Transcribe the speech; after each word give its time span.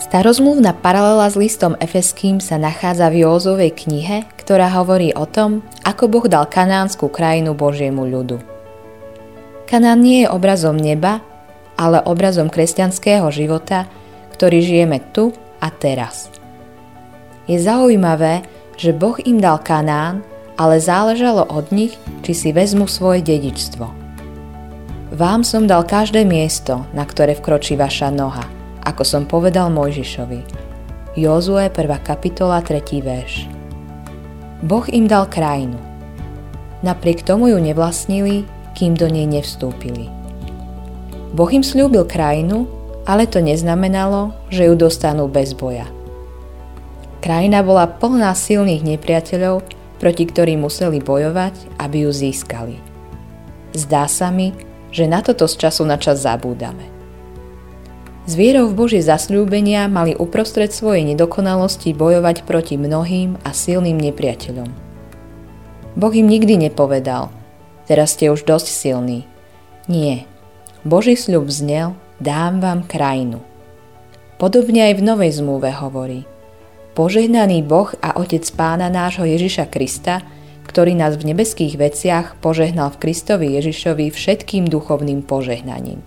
Starozmluvná 0.00 0.72
paralela 0.80 1.28
s 1.28 1.36
listom 1.36 1.76
Efeským 1.76 2.40
sa 2.40 2.56
nachádza 2.56 3.12
v 3.12 3.20
Józovej 3.20 3.84
knihe, 3.84 4.24
ktorá 4.40 4.72
hovorí 4.72 5.12
o 5.12 5.28
tom, 5.28 5.60
ako 5.84 6.08
Boh 6.08 6.24
dal 6.24 6.48
kanánsku 6.48 7.12
krajinu 7.12 7.52
Božiemu 7.52 8.08
ľudu. 8.08 8.40
Kanán 9.68 10.00
nie 10.00 10.24
je 10.24 10.32
obrazom 10.32 10.80
neba, 10.80 11.20
ale 11.76 12.00
obrazom 12.00 12.48
kresťanského 12.48 13.28
života, 13.28 13.92
ktorý 14.32 14.64
žijeme 14.64 15.04
tu 15.12 15.36
a 15.60 15.68
teraz. 15.68 16.32
Je 17.44 17.60
zaujímavé, 17.60 18.40
že 18.80 18.96
Boh 18.96 19.20
im 19.20 19.36
dal 19.36 19.60
Kanán, 19.60 20.24
ale 20.56 20.80
záležalo 20.80 21.44
od 21.44 21.68
nich, 21.76 22.00
či 22.24 22.32
si 22.32 22.48
vezmu 22.56 22.88
svoje 22.88 23.20
dedičstvo. 23.20 23.84
Vám 25.12 25.44
som 25.44 25.68
dal 25.68 25.84
každé 25.84 26.24
miesto, 26.24 26.88
na 26.96 27.04
ktoré 27.04 27.36
vkročí 27.36 27.76
vaša 27.76 28.08
noha– 28.08 28.48
ako 28.84 29.02
som 29.04 29.22
povedal 29.28 29.68
Mojžišovi. 29.72 30.40
Jozue 31.18 31.68
1. 31.68 31.74
kapitola 32.06 32.62
3. 32.62 32.80
verš. 33.02 33.50
Boh 34.62 34.84
im 34.88 35.08
dal 35.08 35.26
krajinu. 35.26 35.76
Napriek 36.80 37.24
tomu 37.24 37.52
ju 37.52 37.58
nevlastnili, 37.60 38.44
kým 38.76 38.96
do 38.96 39.08
nej 39.08 39.28
nevstúpili. 39.28 40.08
Boh 41.36 41.50
im 41.52 41.64
slúbil 41.64 42.08
krajinu, 42.08 42.64
ale 43.04 43.28
to 43.28 43.42
neznamenalo, 43.42 44.32
že 44.48 44.68
ju 44.68 44.74
dostanú 44.76 45.28
bez 45.28 45.52
boja. 45.56 45.88
Krajina 47.20 47.60
bola 47.60 47.84
plná 47.84 48.32
silných 48.32 48.80
nepriateľov, 48.80 49.60
proti 50.00 50.24
ktorým 50.24 50.64
museli 50.64 51.04
bojovať, 51.04 51.76
aby 51.76 52.08
ju 52.08 52.10
získali. 52.12 52.76
Zdá 53.76 54.08
sa 54.08 54.32
mi, 54.32 54.56
že 54.90 55.04
na 55.04 55.20
toto 55.20 55.44
z 55.44 55.68
času 55.68 55.84
na 55.84 56.00
čas 56.00 56.24
zabúdame. 56.24 56.99
S 58.28 58.36
vierou 58.36 58.68
v 58.68 58.76
Božie 58.76 59.00
zasľúbenia 59.00 59.88
mali 59.88 60.12
uprostred 60.12 60.68
svojej 60.70 61.08
nedokonalosti 61.08 61.96
bojovať 61.96 62.44
proti 62.44 62.76
mnohým 62.76 63.40
a 63.42 63.56
silným 63.56 63.96
nepriateľom. 63.96 64.68
Boh 65.96 66.14
im 66.14 66.28
nikdy 66.28 66.68
nepovedal, 66.68 67.32
teraz 67.88 68.14
ste 68.14 68.28
už 68.28 68.44
dosť 68.44 68.68
silní. 68.68 69.24
Nie, 69.88 70.28
Boží 70.84 71.16
sľub 71.16 71.50
znel, 71.50 71.96
dám 72.20 72.60
vám 72.60 72.86
krajinu. 72.86 73.40
Podobne 74.40 74.92
aj 74.92 75.00
v 75.00 75.04
Novej 75.04 75.40
zmluve 75.40 75.68
hovorí, 75.72 76.24
požehnaný 76.96 77.64
Boh 77.64 77.92
a 78.00 78.16
Otec 78.16 78.44
Pána 78.52 78.88
nášho 78.88 79.24
Ježiša 79.28 79.68
Krista, 79.68 80.24
ktorý 80.68 80.94
nás 80.94 81.18
v 81.18 81.34
nebeských 81.34 81.74
veciach 81.74 82.38
požehnal 82.38 82.94
v 82.94 83.00
Kristovi 83.02 83.58
Ježišovi 83.58 84.14
všetkým 84.14 84.70
duchovným 84.70 85.26
požehnaním. 85.26 86.00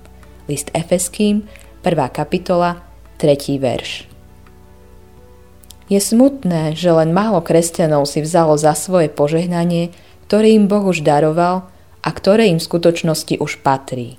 List 0.47 0.71
Efeským, 0.71 1.45
1. 1.83 1.99
kapitola, 2.15 2.79
3. 3.19 3.59
verš. 3.59 4.07
Je 5.91 5.99
smutné, 5.99 6.79
že 6.79 6.87
len 6.95 7.11
málo 7.11 7.43
kresťanov 7.43 8.07
si 8.07 8.23
vzalo 8.23 8.55
za 8.55 8.71
svoje 8.71 9.11
požehnanie, 9.11 9.91
ktoré 10.31 10.55
im 10.55 10.71
Boh 10.71 10.87
už 10.87 11.03
daroval 11.03 11.67
a 11.99 12.09
ktoré 12.15 12.47
im 12.47 12.63
v 12.63 12.67
skutočnosti 12.71 13.35
už 13.35 13.59
patrí. 13.67 14.15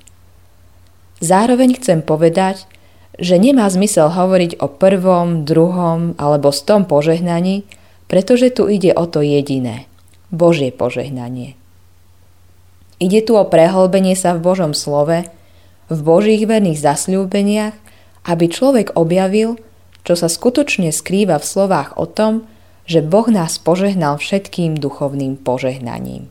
Zároveň 1.25 1.81
chcem 1.81 2.05
povedať, 2.05 2.69
že 3.17 3.41
nemá 3.41 3.65
zmysel 3.65 4.13
hovoriť 4.13 4.61
o 4.61 4.69
prvom, 4.69 5.41
druhom 5.41 6.13
alebo 6.21 6.53
stom 6.53 6.85
požehnaní, 6.85 7.65
pretože 8.05 8.53
tu 8.53 8.69
ide 8.69 8.93
o 8.93 9.09
to 9.09 9.25
jediné– 9.25 9.89
Božie 10.29 10.69
požehnanie. 10.69 11.57
Ide 13.01 13.25
tu 13.25 13.33
o 13.33 13.41
prehlbenie 13.41 14.13
sa 14.13 14.37
v 14.37 14.53
Božom 14.53 14.77
slove– 14.77 15.25
v 15.89 15.99
Božích 16.01 16.43
verných 16.45 16.81
zasľúbeniach, 16.81 17.75
aby 18.25 18.45
človek 18.49 18.97
objavil, 18.97 19.61
čo 20.05 20.13
sa 20.17 20.29
skutočne 20.29 20.89
skrýva 20.89 21.37
v 21.41 21.45
slovách 21.45 21.97
o 21.97 22.05
tom, 22.09 22.45
že 22.85 23.01
Boh 23.01 23.25
nás 23.29 23.57
požehnal 23.57 24.21
všetkým 24.21 24.77
duchovným 24.77 25.41
požehnaním. 25.41 26.29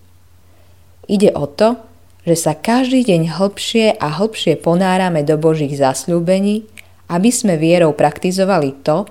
Ide 1.10 1.34
o 1.34 1.50
to, 1.50 1.78
že 2.24 2.38
sa 2.38 2.52
každý 2.56 3.04
deň 3.04 3.36
hlbšie 3.36 4.00
a 4.00 4.06
hlbšie 4.16 4.56
ponárame 4.56 5.26
do 5.26 5.36
Božích 5.36 5.76
zasľúbení, 5.76 6.64
aby 7.10 7.28
sme 7.28 7.60
vierou 7.60 7.92
praktizovali 7.92 8.80
to, 8.80 9.04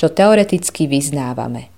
čo 0.00 0.08
teoreticky 0.08 0.88
vyznávame. 0.88 1.68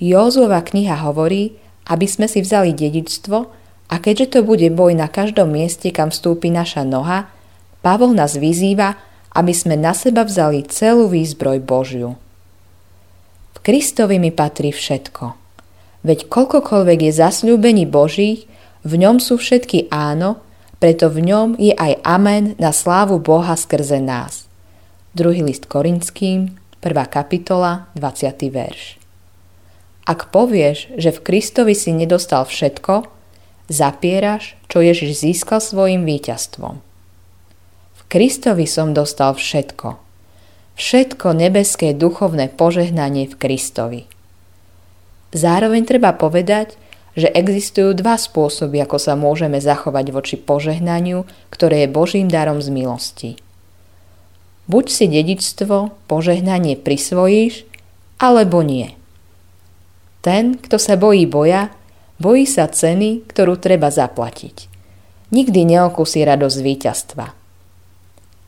Józova 0.00 0.64
kniha 0.64 1.04
hovorí, 1.04 1.54
aby 1.86 2.06
sme 2.08 2.26
si 2.26 2.40
vzali 2.40 2.72
dedičstvo, 2.72 3.63
a 3.88 4.00
keďže 4.00 4.38
to 4.38 4.40
bude 4.46 4.64
boj 4.72 4.96
na 4.96 5.06
každom 5.10 5.52
mieste, 5.52 5.92
kam 5.92 6.08
vstúpi 6.08 6.48
naša 6.48 6.82
noha, 6.82 7.28
Pavol 7.84 8.16
nás 8.16 8.40
vyzýva, 8.40 8.96
aby 9.36 9.52
sme 9.52 9.76
na 9.76 9.92
seba 9.92 10.24
vzali 10.24 10.64
celú 10.64 11.12
výzbroj 11.12 11.60
Božiu. 11.60 12.16
V 13.52 13.58
Kristovi 13.60 14.16
mi 14.16 14.32
patrí 14.32 14.72
všetko. 14.72 15.36
Veď 16.00 16.28
koľkokoľvek 16.32 16.98
je 17.08 17.12
zasľúbení 17.12 17.84
Božích, 17.84 18.48
v 18.84 18.92
ňom 19.00 19.20
sú 19.20 19.36
všetky 19.36 19.92
áno, 19.92 20.40
preto 20.80 21.08
v 21.08 21.24
ňom 21.28 21.48
je 21.56 21.72
aj 21.72 22.04
amen 22.04 22.56
na 22.60 22.72
slávu 22.72 23.20
Boha 23.20 23.56
skrze 23.56 24.00
nás. 24.00 24.44
Druhý 25.16 25.40
list 25.40 25.64
Korinským, 25.68 26.60
1. 26.84 26.92
kapitola, 27.08 27.88
20. 27.96 28.52
verš. 28.52 29.00
Ak 30.04 30.28
povieš, 30.28 30.92
že 31.00 31.16
v 31.16 31.22
Kristovi 31.24 31.72
si 31.72 31.96
nedostal 31.96 32.44
všetko, 32.44 33.08
zapieraš, 33.68 34.56
čo 34.68 34.84
Ježiš 34.84 35.24
získal 35.24 35.60
svojim 35.60 36.04
víťazstvom. 36.04 36.80
V 37.94 38.02
Kristovi 38.12 38.68
som 38.68 38.92
dostal 38.92 39.32
všetko. 39.32 39.96
Všetko 40.74 41.26
nebeské 41.38 41.94
duchovné 41.94 42.50
požehnanie 42.50 43.30
v 43.30 43.34
Kristovi. 43.38 44.02
Zároveň 45.34 45.86
treba 45.86 46.14
povedať, 46.14 46.78
že 47.14 47.30
existujú 47.30 47.94
dva 47.94 48.18
spôsoby, 48.18 48.82
ako 48.82 48.98
sa 48.98 49.14
môžeme 49.14 49.62
zachovať 49.62 50.06
voči 50.10 50.36
požehnaniu, 50.38 51.22
ktoré 51.50 51.86
je 51.86 51.94
Božím 51.94 52.26
darom 52.26 52.58
z 52.58 52.74
milosti. 52.74 53.30
Buď 54.66 54.84
si 54.90 55.06
dedičstvo, 55.06 55.94
požehnanie 56.10 56.74
prisvojíš, 56.74 57.66
alebo 58.18 58.66
nie. 58.66 58.98
Ten, 60.24 60.58
kto 60.58 60.80
sa 60.80 60.98
bojí 60.98 61.28
boja, 61.28 61.70
Bojí 62.24 62.48
sa 62.48 62.72
ceny, 62.72 63.28
ktorú 63.28 63.60
treba 63.60 63.92
zaplatiť. 63.92 64.72
Nikdy 65.28 65.76
neokusí 65.76 66.24
radosť 66.24 66.58
víťazstva. 66.64 67.26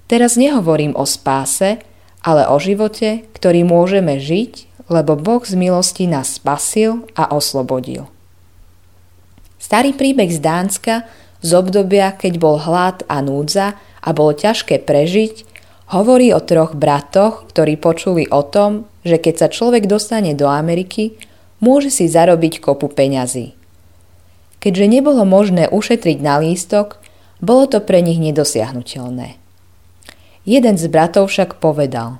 Teraz 0.09 0.41
nehovorím 0.41 0.97
o 0.97 1.05
spáse, 1.05 1.85
ale 2.25 2.49
o 2.49 2.57
živote, 2.57 3.29
ktorý 3.37 3.69
môžeme 3.69 4.17
žiť, 4.17 4.81
lebo 4.89 5.13
Boh 5.21 5.45
z 5.45 5.61
milosti 5.61 6.09
nás 6.09 6.41
spasil 6.41 7.05
a 7.13 7.29
oslobodil. 7.37 8.09
Starý 9.61 9.93
príbeh 9.93 10.33
z 10.33 10.41
Dánska 10.41 11.05
z 11.45 11.51
obdobia, 11.53 12.17
keď 12.17 12.41
bol 12.41 12.57
hlad 12.57 13.05
a 13.13 13.21
núdza 13.21 13.77
a 14.01 14.09
bolo 14.17 14.33
ťažké 14.33 14.89
prežiť, 14.89 15.45
hovorí 15.93 16.33
o 16.33 16.41
troch 16.41 16.73
bratoch, 16.73 17.45
ktorí 17.53 17.77
počuli 17.77 18.25
o 18.33 18.41
tom, 18.41 18.89
že 19.05 19.21
keď 19.21 19.35
sa 19.37 19.49
človek 19.53 19.85
dostane 19.85 20.33
do 20.33 20.49
Ameriky, 20.49 21.21
môže 21.61 21.93
si 21.93 22.09
zarobiť 22.09 22.65
kopu 22.65 22.89
peňazí. 22.89 23.66
Keďže 24.67 24.99
nebolo 24.99 25.23
možné 25.23 25.71
ušetriť 25.71 26.19
na 26.19 26.43
lístok, 26.43 26.99
bolo 27.39 27.71
to 27.71 27.79
pre 27.79 28.03
nich 28.03 28.19
nedosiahnutelné. 28.19 29.39
Jeden 30.43 30.75
z 30.75 30.91
bratov 30.91 31.31
však 31.31 31.63
povedal 31.63 32.19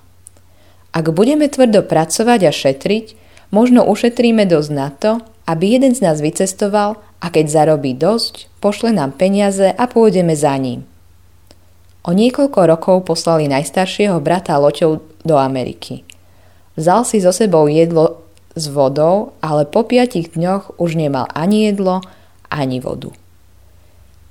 Ak 0.95 1.11
budeme 1.11 1.51
tvrdo 1.51 1.83
pracovať 1.83 2.41
a 2.47 2.53
šetriť, 2.55 3.19
možno 3.51 3.83
ušetríme 3.83 4.47
dosť 4.47 4.71
na 4.71 4.95
to, 4.95 5.19
aby 5.51 5.75
jeden 5.75 5.91
z 5.91 6.07
nás 6.07 6.23
vycestoval 6.23 7.03
a 7.19 7.27
keď 7.35 7.51
zarobí 7.51 7.99
dosť, 7.99 8.47
pošle 8.63 8.95
nám 8.95 9.19
peniaze 9.19 9.67
a 9.67 9.85
pôjdeme 9.91 10.39
za 10.39 10.55
ním. 10.55 10.87
O 12.07 12.15
niekoľko 12.15 12.61
rokov 12.63 13.11
poslali 13.11 13.51
najstaršieho 13.51 14.23
brata 14.23 14.55
loťou 14.55 15.03
do 15.27 15.35
Ameriky. 15.35 16.07
Vzal 16.79 17.03
si 17.03 17.19
so 17.19 17.35
sebou 17.35 17.67
jedlo 17.67 18.23
s 18.55 18.71
vodou, 18.71 19.35
ale 19.43 19.67
po 19.67 19.83
piatich 19.83 20.39
dňoch 20.39 20.79
už 20.79 20.95
nemal 20.95 21.27
ani 21.35 21.67
jedlo, 21.67 22.07
ani 22.51 22.79
vodu. 22.83 23.13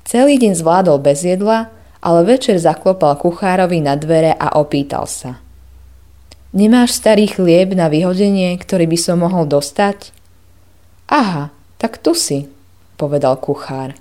Celý 0.05 0.37
deň 0.37 0.53
zvládol 0.53 1.01
bez 1.01 1.25
jedla, 1.25 1.73
ale 2.05 2.21
večer 2.21 2.61
zaklopal 2.61 3.17
kuchárovi 3.17 3.81
na 3.81 3.97
dvere 3.97 4.37
a 4.37 4.61
opýtal 4.61 5.09
sa. 5.09 5.41
Nemáš 6.53 6.95
starý 6.95 7.27
chlieb 7.27 7.73
na 7.73 7.89
vyhodenie, 7.89 8.53
ktorý 8.55 8.85
by 8.85 8.97
som 9.01 9.25
mohol 9.25 9.49
dostať? 9.49 10.13
Aha, 11.09 11.49
tak 11.81 11.99
tu 11.99 12.13
si, 12.13 12.47
povedal 12.95 13.35
kuchár. 13.41 13.97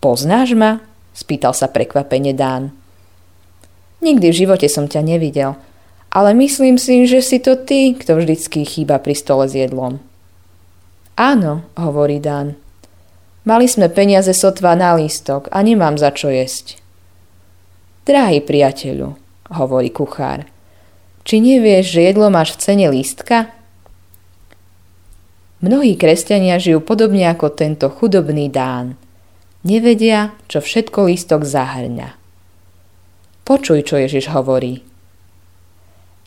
Poznáš 0.00 0.56
ma? 0.56 0.80
spýtal 1.12 1.52
sa 1.52 1.68
prekvapene 1.68 2.32
Dán. 2.32 2.72
Nikdy 4.00 4.26
v 4.32 4.38
živote 4.46 4.68
som 4.72 4.88
ťa 4.88 5.04
nevidel, 5.04 5.58
ale 6.08 6.32
myslím 6.38 6.80
si, 6.80 7.04
že 7.04 7.20
si 7.20 7.42
to 7.42 7.58
ty, 7.58 7.92
kto 7.92 8.16
vždycky 8.16 8.64
chýba 8.64 8.96
pri 8.96 9.12
stole 9.12 9.44
s 9.44 9.52
jedlom. 9.52 10.00
Áno, 11.20 11.68
hovorí 11.76 12.16
Dán, 12.16 12.56
Mali 13.50 13.66
sme 13.66 13.90
peniaze 13.90 14.30
sotva 14.30 14.78
na 14.78 14.94
lístok 14.94 15.50
a 15.50 15.58
nemám 15.66 15.98
za 15.98 16.14
čo 16.14 16.30
jesť. 16.30 16.78
Drahý 18.06 18.46
priateľu, 18.46 19.18
hovorí 19.50 19.90
kuchár, 19.90 20.46
Či 21.26 21.42
nevieš, 21.42 21.98
že 21.98 22.06
jedlo 22.06 22.30
máš 22.30 22.54
v 22.54 22.60
cene 22.62 22.86
lístka? 22.86 23.50
Mnohí 25.66 25.98
kresťania 25.98 26.62
žijú 26.62 26.78
podobne 26.78 27.26
ako 27.26 27.50
tento 27.50 27.90
chudobný 27.90 28.46
Dán. 28.46 28.94
Nevedia, 29.66 30.30
čo 30.46 30.62
všetko 30.62 31.10
lístok 31.10 31.42
zahrňa. 31.42 32.14
Počuj, 33.42 33.82
čo 33.82 33.98
Ježiš 33.98 34.30
hovorí. 34.30 34.86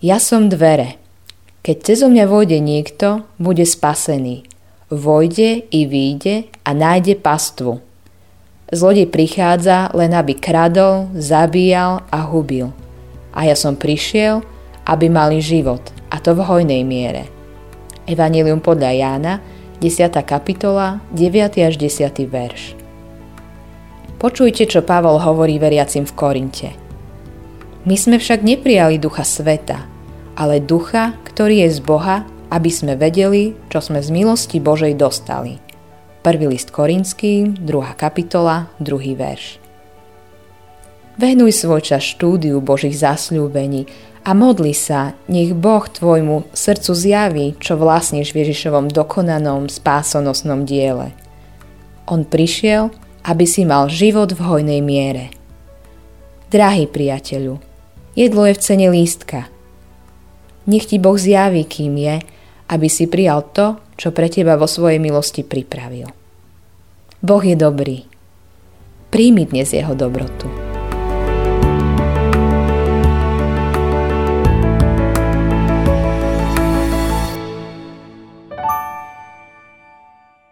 Ja 0.04 0.20
som 0.20 0.52
dvere. 0.52 1.00
Keď 1.64 1.78
cezo 1.88 2.12
mňa 2.12 2.28
vojde 2.28 2.60
niekto, 2.60 3.24
bude 3.40 3.64
spasený. 3.64 4.53
Vojde 4.94 5.66
i 5.74 5.90
výjde 5.90 6.54
a 6.62 6.78
nájde 6.78 7.18
pastvu. 7.18 7.82
Zlodej 8.70 9.10
prichádza 9.10 9.90
len 9.98 10.14
aby 10.14 10.38
kradol, 10.38 11.10
zabíjal 11.18 12.06
a 12.14 12.22
hubil. 12.22 12.70
A 13.34 13.50
ja 13.50 13.58
som 13.58 13.74
prišiel, 13.74 14.46
aby 14.86 15.10
mali 15.10 15.42
život, 15.42 15.82
a 16.14 16.22
to 16.22 16.38
v 16.38 16.46
hojnej 16.46 16.86
miere. 16.86 17.26
Evangelium 18.06 18.62
podľa 18.62 18.94
Jána, 18.94 19.34
10. 19.82 20.14
kapitola, 20.22 21.02
9. 21.10 21.66
až 21.66 21.74
10. 21.74 22.14
verš. 22.30 22.78
Počujte, 24.22 24.70
čo 24.70 24.86
Pavol 24.86 25.18
hovorí 25.18 25.58
veriacim 25.58 26.06
v 26.06 26.14
Korinte. 26.14 26.70
My 27.90 27.98
sme 27.98 28.22
však 28.22 28.46
neprijali 28.46 29.02
ducha 29.02 29.26
sveta, 29.26 29.90
ale 30.38 30.62
ducha, 30.62 31.18
ktorý 31.26 31.66
je 31.66 31.70
z 31.74 31.82
Boha, 31.82 32.30
aby 32.54 32.70
sme 32.70 32.94
vedeli, 32.94 33.58
čo 33.74 33.82
sme 33.82 33.98
z 33.98 34.14
milosti 34.14 34.62
Božej 34.62 34.94
dostali. 34.94 35.58
Prvý 36.22 36.54
list 36.54 36.70
Korinský, 36.70 37.58
2. 37.58 37.66
kapitola, 37.98 38.70
2. 38.78 39.18
verš. 39.18 39.58
Venuj 41.18 41.52
svoj 41.58 41.82
čas 41.82 42.06
štúdiu 42.06 42.62
Božích 42.62 42.94
zasľúbení 42.94 43.90
a 44.22 44.38
modli 44.38 44.78
sa, 44.78 45.18
nech 45.26 45.52
Boh 45.58 45.84
tvojmu 45.84 46.54
srdcu 46.54 46.92
zjaví, 46.94 47.48
čo 47.58 47.74
vlastníš 47.74 48.32
v 48.32 48.46
Ježišovom 48.46 48.88
dokonanom 48.94 49.68
spásonosnom 49.68 50.64
diele. 50.64 51.12
On 52.06 52.22
prišiel, 52.22 52.94
aby 53.26 53.46
si 53.50 53.66
mal 53.66 53.90
život 53.90 54.30
v 54.30 54.42
hojnej 54.46 54.82
miere. 54.86 55.34
Drahý 56.54 56.86
priateľu, 56.86 57.58
jedlo 58.14 58.46
je 58.46 58.54
v 58.54 58.62
cene 58.62 58.88
lístka. 58.94 59.50
Nech 60.70 60.88
ti 60.88 61.02
Boh 61.02 61.18
zjaví, 61.18 61.66
kým 61.66 61.98
je, 61.98 62.16
aby 62.74 62.90
si 62.90 63.06
prijal 63.06 63.46
to, 63.54 63.78
čo 63.94 64.10
pre 64.10 64.34
teba 64.34 64.58
vo 64.58 64.66
svojej 64.66 64.98
milosti 64.98 65.46
pripravil. 65.46 66.10
Boh 67.22 67.44
je 67.46 67.54
dobrý. 67.54 68.10
Príjmi 69.14 69.46
dnes 69.46 69.70
jeho 69.70 69.94
dobrotu. 69.94 70.63